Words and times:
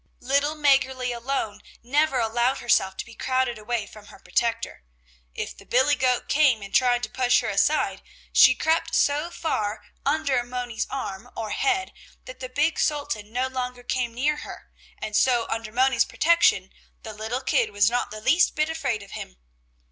Little 0.21 0.55
Mäggerli 0.55 1.15
alone 1.15 1.61
never 1.83 2.17
allowed 2.19 2.57
herself 2.57 2.97
to 2.97 3.05
be 3.05 3.13
crowded 3.13 3.59
away 3.59 3.85
from 3.85 4.07
her 4.07 4.17
protector; 4.17 4.83
if 5.35 5.55
the 5.55 5.63
billy 5.63 5.93
goat 5.93 6.27
came 6.27 6.63
and 6.63 6.73
tried 6.73 7.03
to 7.03 7.09
push 7.11 7.41
her 7.41 7.49
aside, 7.49 8.01
she 8.33 8.55
crept 8.55 8.95
so 8.95 9.29
far 9.29 9.85
under 10.03 10.41
Moni's 10.43 10.87
arm 10.89 11.29
or 11.37 11.51
head 11.51 11.93
that 12.25 12.39
the 12.39 12.49
big 12.49 12.79
Sultan 12.79 13.31
no 13.31 13.47
longer 13.47 13.83
came 13.83 14.15
near 14.15 14.37
her, 14.37 14.71
and 14.97 15.15
so 15.15 15.45
under 15.49 15.71
Moni's 15.71 16.03
protection 16.05 16.71
the 17.03 17.13
little 17.13 17.41
kid 17.41 17.69
was 17.69 17.87
not 17.91 18.09
the 18.09 18.21
least 18.21 18.55
bit 18.55 18.69
afraid 18.71 19.03
of 19.03 19.11
him. 19.11 19.37